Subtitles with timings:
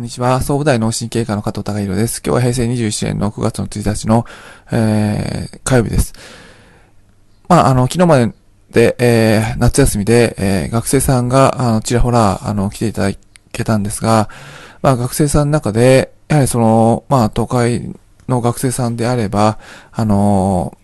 [0.00, 0.40] こんにちは。
[0.40, 2.22] 総武大脳神経科の加藤隆弘です。
[2.24, 4.24] 今日は平成27年の9月の1日の、
[4.72, 6.14] えー、火曜日です。
[7.50, 8.32] まあ、あの、昨日まで
[8.70, 13.18] で、えー、夏休みで、えー、学生さんが、あの、ちらほら、あの、来ていただ
[13.52, 14.30] けたんですが、
[14.80, 17.94] まあ、学生さんの中で、やはりその、まあ、東海
[18.26, 19.58] の学生さんであれば、
[19.92, 20.78] あの、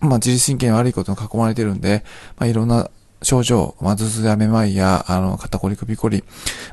[0.00, 2.02] まあ、自律神経悪いことに囲まれてるんで、
[2.38, 2.88] まあ、いろんな
[3.24, 6.22] 症状、まあ、頭痛やめまいや、あの、肩こり首こり、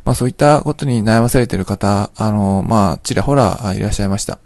[0.06, 4.40] まあ、そういったことに悩まされている方、あの、まあ、ちらほらいらっしゃいました。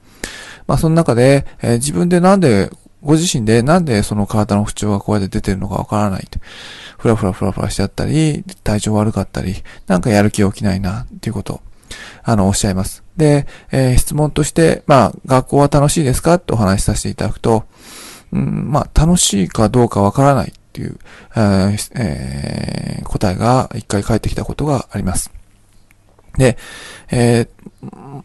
[0.68, 2.70] まあ、その中で、えー、自分でなんで、
[3.04, 6.40] ご自身でなんでその体の不調がこうやって出てるのかわからないと。
[6.98, 11.62] ふらふらふらふらしちゃったり、体調悪かったり、なんかやる気起きないな、っていうことを、
[12.24, 13.04] あの、おっしゃいます。
[13.16, 16.35] で、えー、質問として、まあ、学校は楽しいですか？
[16.35, 17.66] ってお話しさせていただくと、
[18.34, 20.98] うん、まあ、楽しいかどうかわからないっていう、
[21.96, 25.32] えー、答えが一回返ってきたことがあります。
[26.38, 26.58] で、
[27.10, 28.24] えー、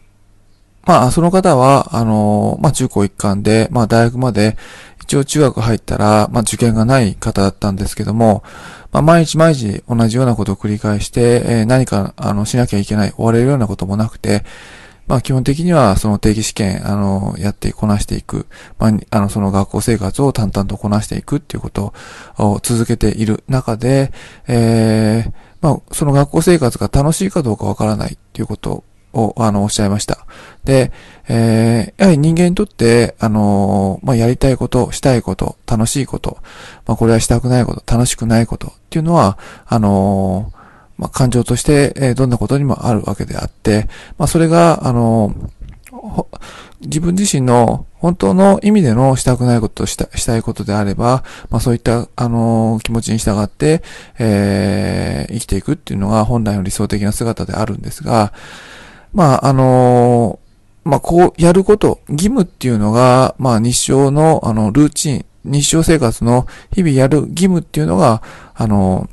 [0.83, 4.57] まあ、その方は、あの、まあ、中高一貫で、まあ、大学まで、
[5.01, 8.43] 一応中学入ったら、まあ、受験がない方だったんですけども、
[8.91, 14.43] まあ、毎日毎日同じようなことを繰り返して、えー、何か、あの、しなきゃいけない、追われるようなこともなくて、
[15.11, 18.47] まあ基本的にはその定期試験、あの、やってこなしていく。
[18.79, 21.93] まあ、あの、その学校生活を淡々とこなしていくっていうこと
[22.37, 24.13] を続けている中で、
[24.47, 30.25] えー、まあ、その学校生活が楽しいかどうかわからないっていうことを、あの、おっしゃいました。
[30.63, 30.93] で、
[31.27, 36.37] えー、やはり人間にとって、あのまあ、やりたいこと、したいこと、楽しいこと、
[36.87, 40.53] まあ、これはしたくないこと、楽しくないことっていうのは、あの
[40.97, 45.33] まあ、感情として、えどんなことにもあるわけであって、まあ、それが、あの、
[46.81, 53.83] 自分自身の本当の意味でのしたくないことした、したいことであれば、まあそういった、あの、気持ちに従って、
[54.17, 58.33] えー、生きていくっていうのが本来の理想的な姿であるんですが、
[59.13, 60.39] まああの、
[60.83, 68.23] まあこうやること、義務っていうのが、まあ日常の、あの、ルーチン、日常生活の日々やる義務っていうのが、
[68.55, 69.07] あの、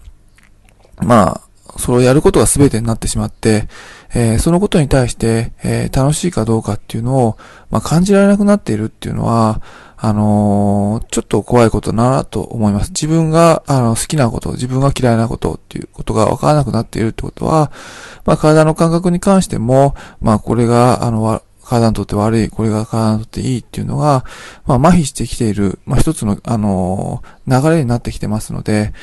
[1.00, 1.47] まあ、
[1.88, 3.66] それをやることが全てになってしまって、
[4.14, 7.38] えー、そのことに対して、えー、楽しいかどうかっていうのを、
[7.70, 9.62] まあ、感じられなくなっているっていうのは、
[9.96, 12.90] あのー、ちょっと怖いことだなと思います。
[12.90, 17.72] 自分が、あの、好きなこと、自分が嫌いなことっていうことが分からなくなっているってことは、
[18.26, 24.24] まあ、体の感覚に関しても、まあ、これが、あの、体にとって悪い、これが体にとっていいっていうのが、
[24.66, 28.94] まあ、麻痺してきている、まあ、一つの、あのー、流れになってきてますので、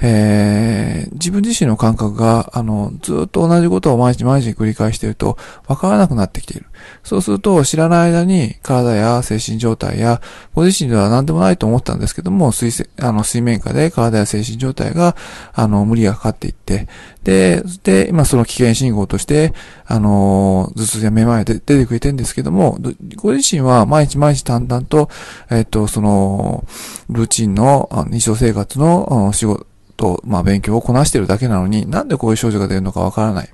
[0.00, 5.36] えー、自分自身の感覚が、あの、ずっと同じことを毎日毎日繰り返していると、
[5.66, 6.66] わからなくなってきている。
[7.02, 10.20] そうすると、知らない間に体や精神状態や、
[10.54, 15.16] ご自身では何でもないと思ったんですけども、水あの水面下で体や精神状態が、
[15.52, 16.88] あの、無理がかかっていって、
[17.22, 19.54] で、で、今その危険信号として、
[19.86, 22.78] あの、頭痛やめまいで出てくれてんですけども、
[23.16, 25.10] ご自身は毎日毎日淡々と、
[25.50, 26.64] えっと、その、
[27.10, 33.48] ルーチンの日常生活の仕事、まあ、勉強をこなしてるだけなのに、なんでこういう症状が出るのかわからない。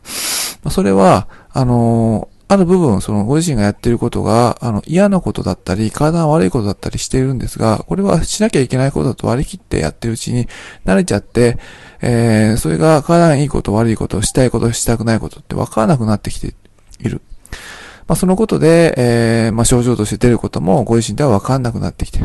[0.62, 10.48] まあ、それは、あの、ある部分、そのご自身がやってることが、あの、嫌なことだったり、体が悪いことだったりしているんですが、これはしなきゃいけないことだと割り切ってやってるうちに
[10.84, 11.58] 慣れちゃって、
[12.02, 16.56] えー、それが体がいいこと、悪いこと、したいこと、したくないことって分からなくなってきて
[16.98, 17.22] いる。
[18.10, 22.18] まあ、そのことで、えー、まあ、症状として出ることもご自身では分かんなくなってきて。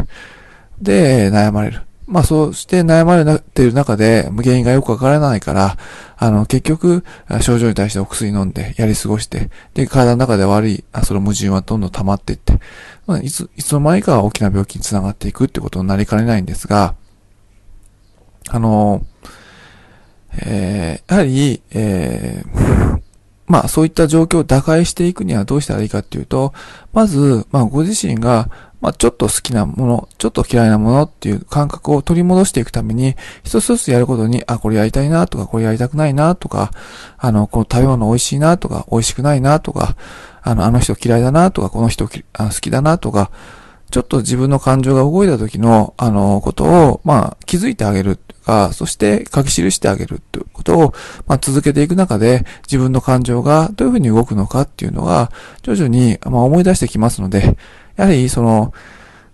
[0.81, 1.81] で、悩まれる。
[2.07, 5.77] まあそうして悩まれている中で原因がよくわからないから、
[6.17, 7.03] あの結局
[7.41, 12.59] 症状に対してお薬飲んでやり過ごして、で体の中で悪い、その矛盾はどんどん溜まっていって、
[13.05, 16.95] まあ、いつ、いつの間にか大きな病気につながっていくってことになりかねないんですが、
[18.49, 19.03] あの、
[20.45, 23.01] えー、やはり、えー、
[23.47, 26.53] まあそういった状況を打開していくにはどうしたらいいかっていうと、
[26.93, 28.49] まず、まあご自身が
[28.85, 36.69] まあ、ちょっと好きなもの、ちょっと嫌いなものっていう感覚を取り戻していくために、一つ一つやることに、あ、これやりたいなとか、これやりたくないなとか、
[37.17, 39.95] あの、この食べ物美味しいなとか、美味しくないなとか、
[40.43, 42.11] あの、あの人嫌いだなとか、この人好
[42.61, 43.31] きだなとか、
[43.95, 50.93] ちょっと自分の感情が動いた時の、あの、ことを、まあ、気づいてあげるっていうか、そして書き記してあげるっていうことを、
[51.27, 55.31] まあ、続けていく中で、自分の感情がどういうふうに動くのかっていうのが、
[55.61, 57.55] 徐々に、まあ、思い出してきますので、
[57.95, 58.73] やはりその、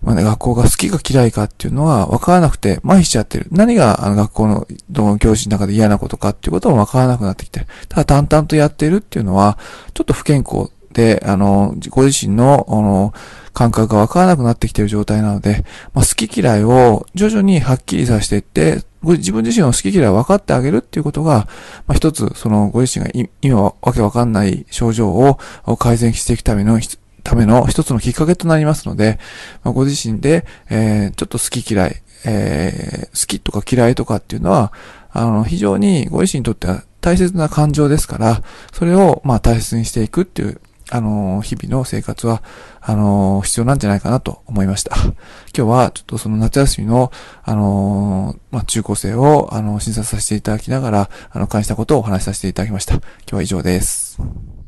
[0.04, 3.48] まあね、学校が好きか嫌いかっていうのは分からなくて麻痺しちゃってる。
[3.50, 7.68] 何があの学校のどの教師の中で嫌なことかっていうことも分からなくなってきてる。
[7.90, 9.58] ただ淡々とやっているっていうのは、
[9.96, 13.14] ちょっと不健康で、あの、ご自身の、あの、
[13.54, 21.48] 感覚がわからなくなってきている状態なので、まあ、好き嫌いを徐々にはっきりさせていって、ご自分自身の好き嫌いを分かってあげるっていうことが、
[21.88, 23.12] まあ、一つ、その、ご自身が
[23.42, 25.38] 今わけわかんない症状を
[25.78, 26.80] 改善していくための、
[27.24, 29.20] ための一つのきっかけとなりますので、
[29.64, 34.72] まあ、ご自身で、えー、ちょっと好き嫌い、えー、好きとか嫌いとかっていうのは、
[35.12, 40.62] あの、非常にご自身にとっては大切な感情ですから、それを、まあ、大切にしていくっていう、
[40.92, 42.44] あの、日々の生活は、
[42.82, 44.96] あの、必要なんじゃないかなと思いました。
[45.02, 45.14] 今
[45.54, 47.12] 日は、ちょっとその夏休みの、
[47.44, 52.96] あの、まあ、中高生を、あの、診察させていただきながら、あの、感じたことをお話しさせていただきました。
[52.96, 54.61] 今日は以上です。